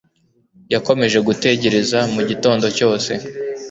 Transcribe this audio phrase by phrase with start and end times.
[0.73, 3.11] Yakomeje gutegereza mu gitondo cyose.